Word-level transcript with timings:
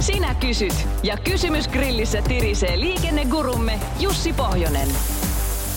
Sinä 0.00 0.34
kysyt 0.34 0.74
ja 1.02 1.16
kysymys 1.16 1.68
grillissä 1.68 2.22
tirisee 2.22 2.80
liikennegurumme 2.80 3.80
Jussi 4.00 4.32
Pohjonen. 4.32 4.88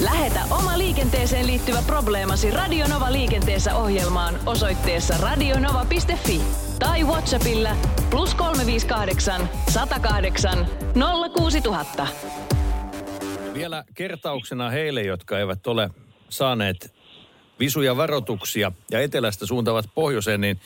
Lähetä 0.04 0.40
oma 0.52 0.78
liikenteeseen 0.78 1.48
liittyvä 1.48 1.84
probleemasi 1.88 2.52
Radionova 2.52 3.12
liikenteessä 3.12 3.76
ohjelmaan 3.76 4.40
osoitteessa 4.46 5.14
radionova.fi 5.22 6.42
tai 6.80 7.04
Whatsappilla 7.04 7.70
plus 8.10 8.36
358 8.36 9.50
108 9.70 10.68
06000. 11.38 12.08
Vielä 13.54 13.84
kertauksena 13.96 14.70
heille, 14.70 15.02
jotka 15.02 15.40
eivät 15.40 15.68
ole 15.68 15.90
saaneet 16.30 16.94
visuja 17.60 17.98
varoituksia 17.98 18.72
ja 18.92 19.00
etelästä 19.00 19.46
suuntavat 19.46 19.86
pohjoiseen, 19.96 20.42
niin 20.42 20.60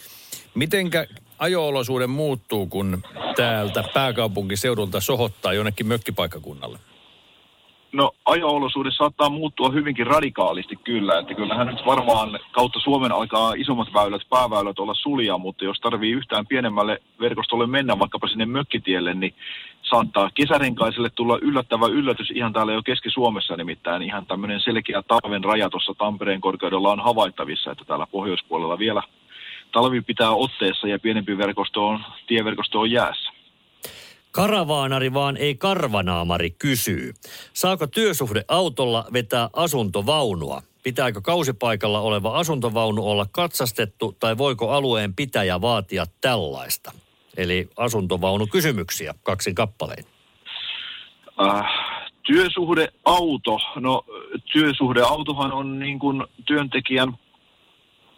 mitenkä 0.55 1.07
ajo-olosuuden 1.39 2.09
muuttuu, 2.09 2.67
kun 2.67 3.03
täältä 3.37 3.83
pääkaupunkiseudulta 3.93 5.01
sohottaa 5.01 5.53
jonnekin 5.53 5.87
mökkipaikkakunnalle? 5.87 6.79
No 7.91 8.11
ajo-olosuudet 8.25 8.93
saattaa 8.97 9.29
muuttua 9.29 9.69
hyvinkin 9.69 10.07
radikaalisti 10.07 10.75
kyllä, 10.75 11.19
että 11.19 11.33
kyllähän 11.33 11.67
nyt 11.67 11.85
varmaan 11.85 12.39
kautta 12.51 12.79
Suomen 12.79 13.11
alkaa 13.11 13.53
isommat 13.57 13.93
väylät, 13.93 14.21
pääväylät 14.29 14.79
olla 14.79 14.93
sulia, 14.93 15.37
mutta 15.37 15.65
jos 15.65 15.79
tarvii 15.79 16.11
yhtään 16.11 16.47
pienemmälle 16.47 17.01
verkostolle 17.19 17.67
mennä 17.67 17.99
vaikkapa 17.99 18.27
sinne 18.27 18.45
mökkitielle, 18.45 19.13
niin 19.13 19.33
saattaa 19.81 20.29
kesärenkaiselle 20.33 21.09
tulla 21.09 21.37
yllättävä 21.41 21.85
yllätys 21.85 22.31
ihan 22.31 22.53
täällä 22.53 22.73
jo 22.73 22.83
Keski-Suomessa 22.83 23.57
nimittäin 23.57 24.01
ihan 24.01 24.25
tämmöinen 24.25 24.61
selkeä 24.61 25.03
talven 25.07 25.43
raja 25.43 25.69
tuossa 25.69 25.93
Tampereen 25.97 26.41
korkeudella 26.41 26.91
on 26.91 27.03
havaittavissa, 27.03 27.71
että 27.71 27.85
täällä 27.85 28.07
pohjoispuolella 28.11 28.79
vielä 28.79 29.03
talvi 29.71 30.01
pitää 30.01 30.31
otteessa 30.31 30.87
ja 30.87 30.99
pienempi 30.99 31.37
verkosto 31.37 31.87
on, 31.87 31.99
tieverkosto 32.27 32.79
on 32.79 32.91
jäässä. 32.91 33.26
Karavaanari 34.37 35.13
vaan 35.13 35.37
ei 35.37 35.55
karvanaamari 35.55 36.49
kysyy. 36.51 37.13
Saako 37.53 37.87
työsuhde 37.87 38.43
autolla 38.47 39.05
vetää 39.13 39.49
asuntovaunua? 39.53 40.61
Pitääkö 40.83 41.21
kausipaikalla 41.21 41.99
oleva 41.99 42.37
asuntovaunu 42.37 43.09
olla 43.09 43.25
katsastettu 43.31 44.15
tai 44.19 44.37
voiko 44.37 44.71
alueen 44.71 45.13
pitäjä 45.13 45.61
vaatia 45.61 46.05
tällaista? 46.21 46.91
Eli 47.37 47.69
asuntovaunukysymyksiä 47.77 49.13
kaksin 49.23 49.55
kappaleen. 49.55 50.05
Äh, 51.41 51.65
työsuhdeauto. 52.23 53.59
No 53.75 54.03
työsuhdeautohan 54.53 55.53
on 55.53 55.79
niin 55.79 55.99
kuin 55.99 56.23
työntekijän 56.45 57.13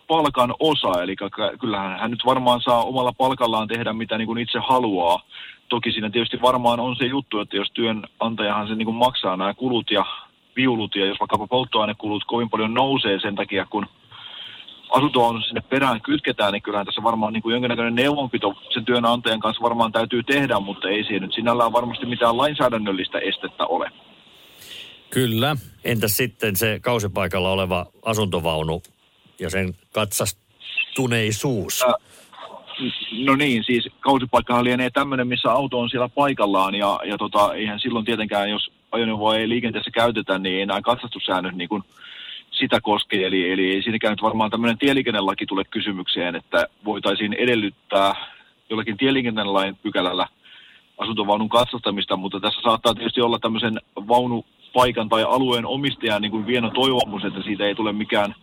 palkan 0.10 0.54
osa, 0.60 1.04
eli 1.04 1.16
kyllähän 1.60 2.00
hän 2.00 2.12
nyt 2.12 2.26
varmaan 2.26 2.62
saa 2.62 2.84
omalla 2.84 3.14
palkallaan 3.18 3.68
tehdä 3.68 3.94
mitä 3.94 4.18
niin 4.18 4.26
kuin 4.26 4.42
itse 4.42 4.60
haluaa. 4.70 5.22
Toki 5.70 5.92
siinä 5.92 6.10
tietysti 6.10 6.42
varmaan 6.42 6.80
on 6.80 6.96
se 6.96 7.06
juttu, 7.06 7.40
että 7.40 7.58
jos 7.58 7.72
työnantajahan 7.74 8.68
se 8.68 8.76
niin 8.76 8.86
kuin 8.86 8.96
maksaa 8.96 9.38
nämä 9.38 9.54
kulut 9.54 9.92
ja 9.92 10.06
viulut, 10.56 10.96
ja 10.96 11.06
jos 11.06 11.20
vaikkapa 11.20 11.48
polttoainekulut 11.48 12.24
kovin 12.24 12.50
paljon 12.50 12.74
nousee 12.74 13.20
sen 13.20 13.36
takia, 13.36 13.66
kun 13.66 13.86
asuntoauto 14.90 15.42
sinne 15.42 15.62
perään 15.62 16.02
kytketään, 16.02 16.54
niin 16.54 16.62
kyllähän 16.62 16.86
tässä 16.86 17.04
varmaan 17.04 17.34
niin 17.34 17.44
kuin 17.44 17.54
jonkinnäköinen 17.54 17.96
neuvonpito 17.96 18.54
sen 18.74 18.86
työnantajan 18.86 19.40
kanssa 19.40 19.64
varmaan 19.64 19.92
täytyy 19.92 20.24
tehdä, 20.24 20.60
mutta 20.60 20.90
ei 20.90 21.04
siihen 21.04 21.22
nyt 21.22 21.34
sinällään 21.34 21.74
varmasti 21.74 22.06
mitään 22.06 22.38
lainsäädännöllistä 22.38 23.20
estettä 23.20 23.66
ole. 23.66 23.92
Kyllä. 25.10 25.56
Entäs 25.84 26.18
sitten 26.18 26.56
se 26.56 26.80
kausipaikalla 26.82 27.52
oleva 27.52 27.86
asuntovaunu 28.06 28.82
ja 29.40 29.50
sen 29.50 29.74
katsastuneisuus? 29.92 31.84
No 33.26 33.36
niin, 33.36 33.64
siis 33.64 33.90
kausipaikkahan 34.00 34.64
lienee 34.64 34.90
tämmöinen, 34.90 35.28
missä 35.28 35.52
auto 35.52 35.80
on 35.80 35.90
siellä 35.90 36.10
paikallaan 36.10 36.76
ja, 36.76 37.00
ja 37.06 37.18
tota, 37.18 37.54
eihän 37.54 37.80
silloin 37.80 38.06
tietenkään, 38.06 38.50
jos 38.50 38.72
ajoneuvoa 38.92 39.36
ei 39.36 39.50
liikenteessä 39.50 39.92
käytetä, 39.92 40.40
niin 40.40 40.56
ei 40.56 40.62
enää 40.62 40.82
katsastussäännöt 40.82 41.56
niin 41.56 41.70
kuin 41.70 41.84
sitä 42.52 42.82
koske. 42.82 43.26
Eli, 43.28 43.52
eli 43.52 43.82
siinäkään 43.84 44.12
nyt 44.12 44.22
varmaan 44.22 44.52
tämmöinen 44.52 44.78
tieliikennelaki 44.78 45.46
tule 45.46 45.64
kysymykseen, 45.64 46.36
että 46.36 46.68
voitaisiin 46.86 47.34
edellyttää 47.34 48.16
jollakin 48.70 48.98
tieliikennelain 48.98 49.76
pykälällä 49.76 50.28
asuntovaunun 50.98 51.50
katsastamista, 51.50 52.18
mutta 52.18 52.40
tässä 52.40 52.62
saattaa 52.62 52.94
tietysti 52.94 53.22
olla 53.22 53.40
tämmöisen 53.40 53.82
vaunupaikan 54.08 55.10
tai 55.10 55.24
alueen 55.24 55.66
omistajan 55.66 56.22
niin 56.22 56.32
kuin 56.32 56.48
vieno 56.48 56.70
toivomus, 56.70 57.26
että 57.26 57.42
siitä 57.42 57.66
ei 57.66 57.76
tule 57.76 57.94
mikään 57.94 58.36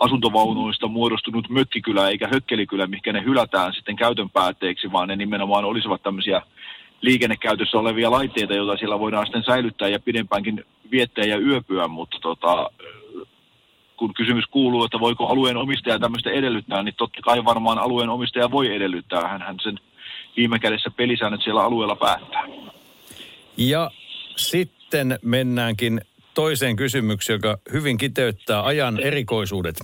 asuntovaunuista 0.00 0.88
muodostunut 0.88 1.48
mökkikylä 1.48 2.08
eikä 2.08 2.28
hökkelikylä, 2.32 2.86
mikä 2.86 3.12
ne 3.12 3.24
hylätään 3.24 3.74
sitten 3.74 3.96
käytön 3.96 4.30
päätteeksi, 4.30 4.92
vaan 4.92 5.08
ne 5.08 5.16
nimenomaan 5.16 5.64
olisivat 5.64 6.02
tämmöisiä 6.02 6.42
liikennekäytössä 7.00 7.78
olevia 7.78 8.10
laitteita, 8.10 8.54
joita 8.54 8.76
siellä 8.76 8.98
voidaan 8.98 9.26
sitten 9.26 9.44
säilyttää 9.44 9.88
ja 9.88 10.00
pidempäänkin 10.00 10.64
viettää 10.90 11.24
ja 11.24 11.38
yöpyä, 11.38 11.88
mutta 11.88 12.18
tota, 12.22 12.70
kun 13.96 14.14
kysymys 14.14 14.44
kuuluu, 14.50 14.84
että 14.84 15.00
voiko 15.00 15.26
alueen 15.26 15.56
omistaja 15.56 15.98
tämmöistä 15.98 16.30
edellyttää, 16.30 16.82
niin 16.82 16.94
totta 16.98 17.22
kai 17.22 17.44
varmaan 17.44 17.78
alueen 17.78 18.10
omistaja 18.10 18.50
voi 18.50 18.74
edellyttää. 18.74 19.28
Hän, 19.28 19.56
sen 19.62 19.80
viime 20.36 20.58
kädessä 20.58 20.90
pelisäännöt 20.90 21.42
siellä 21.44 21.62
alueella 21.62 21.96
päättää. 21.96 22.44
Ja 23.56 23.90
sitten 24.36 25.18
mennäänkin 25.22 26.00
toiseen 26.34 26.76
kysymykseen, 26.76 27.36
joka 27.36 27.58
hyvin 27.72 27.98
kiteyttää 27.98 28.64
ajan 28.64 29.00
erikoisuudet. 29.00 29.76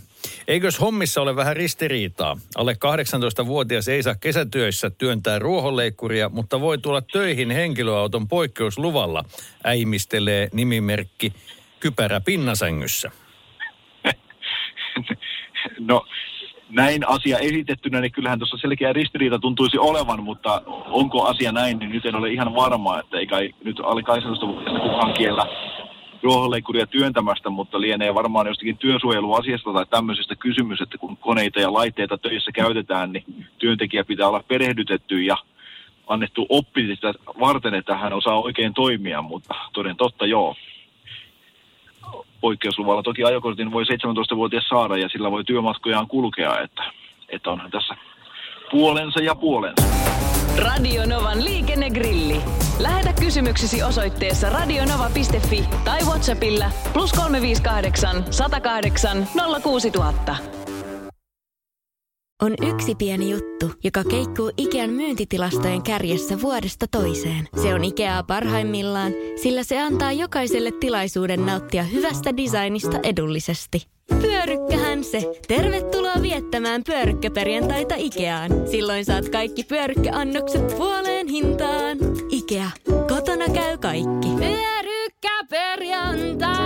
Eikös 0.48 0.80
hommissa 0.80 1.22
ole 1.22 1.36
vähän 1.36 1.56
ristiriitaa? 1.56 2.36
Alle 2.56 2.72
18-vuotias 2.72 3.88
ei 3.88 4.02
saa 4.02 4.14
kesätyöissä 4.14 4.90
työntää 4.90 5.38
ruohonleikkuria, 5.38 6.28
mutta 6.28 6.60
voi 6.60 6.78
tulla 6.78 7.00
töihin 7.00 7.50
henkilöauton 7.50 8.28
poikkeusluvalla, 8.28 9.24
äimistelee 9.64 10.48
nimimerkki 10.52 11.32
Kypärä 11.80 12.20
pinnasängyssä. 12.20 13.10
No 15.78 16.06
näin 16.70 17.08
asia 17.08 17.38
esitettynä, 17.38 18.00
niin 18.00 18.12
kyllähän 18.12 18.38
tuossa 18.38 18.56
selkeä 18.56 18.92
ristiriita 18.92 19.38
tuntuisi 19.38 19.78
olevan, 19.78 20.22
mutta 20.22 20.62
onko 20.86 21.24
asia 21.24 21.52
näin, 21.52 21.78
niin 21.78 21.90
nyt 21.90 22.06
en 22.06 22.14
ole 22.14 22.30
ihan 22.30 22.54
varma, 22.54 23.00
että 23.00 23.18
ei 23.18 23.26
kai 23.26 23.54
nyt 23.64 23.80
alle 23.84 24.00
18-vuotiaista 24.00 24.80
kukaan 24.80 25.12
kiellä 25.12 25.46
ruohonleikkuria 26.22 26.86
työntämästä, 26.86 27.50
mutta 27.50 27.80
lienee 27.80 28.14
varmaan 28.14 28.46
jostakin 28.46 28.78
työsuojeluasiasta 28.78 29.72
tai 29.72 29.86
tämmöisestä 29.86 30.36
kysymys, 30.36 30.80
että 30.80 30.98
kun 30.98 31.16
koneita 31.16 31.60
ja 31.60 31.72
laitteita 31.72 32.18
töissä 32.18 32.52
käytetään, 32.52 33.12
niin 33.12 33.46
työntekijä 33.58 34.04
pitää 34.04 34.28
olla 34.28 34.44
perehdytetty 34.48 35.22
ja 35.22 35.36
annettu 36.06 36.46
oppi 36.48 36.86
sitä 36.86 37.14
varten, 37.40 37.74
että 37.74 37.96
hän 37.96 38.12
osaa 38.12 38.40
oikein 38.40 38.74
toimia, 38.74 39.22
mutta 39.22 39.54
toden 39.72 39.96
totta 39.96 40.26
joo. 40.26 40.54
Poikkeusluvalla 42.40 43.02
toki 43.02 43.24
ajokortin 43.24 43.72
voi 43.72 43.84
17-vuotias 43.84 44.68
saada 44.68 44.96
ja 44.96 45.08
sillä 45.08 45.30
voi 45.30 45.44
työmatkojaan 45.44 46.08
kulkea, 46.08 46.60
että, 46.60 46.82
että 47.28 47.50
onhan 47.50 47.70
tässä 47.70 47.96
puolensa 48.70 49.20
ja 49.20 49.34
puolensa. 49.34 49.86
Radio 50.58 51.06
Novan 51.06 51.44
liikennegrilli. 51.44 52.65
Lähetä 52.78 53.12
kysymyksesi 53.12 53.82
osoitteessa 53.82 54.50
radionova.fi 54.50 55.64
tai 55.84 56.00
Whatsappilla 56.02 56.70
plus 56.92 57.12
358 57.12 58.24
108 58.30 59.28
06000. 59.62 60.36
On 62.42 62.54
yksi 62.74 62.94
pieni 62.94 63.30
juttu, 63.30 63.70
joka 63.84 64.04
keikkuu 64.04 64.52
Ikean 64.56 64.90
myyntitilastojen 64.90 65.82
kärjessä 65.82 66.40
vuodesta 66.42 66.86
toiseen. 66.90 67.48
Se 67.62 67.74
on 67.74 67.84
Ikeaa 67.84 68.22
parhaimmillaan, 68.22 69.12
sillä 69.42 69.62
se 69.62 69.80
antaa 69.80 70.12
jokaiselle 70.12 70.72
tilaisuuden 70.80 71.46
nauttia 71.46 71.82
hyvästä 71.82 72.36
designista 72.36 72.98
edullisesti. 73.02 73.86
Pyörykkähän 74.22 75.04
se. 75.04 75.32
Tervetuloa 75.48 76.22
viettämään 76.22 76.84
pyörykkäperjantaita 76.84 77.94
Ikeaan. 77.98 78.50
Silloin 78.70 79.04
saat 79.04 79.28
kaikki 79.28 79.64
pyörykkäannokset 79.64 80.66
puoleen 80.76 81.28
hintaan. 81.28 81.98
Ikea. 82.46 82.70
Kotona 83.08 83.48
käy 83.48 83.78
kaikki. 83.78 84.28
Pyörykkäperjantai. 84.38 86.65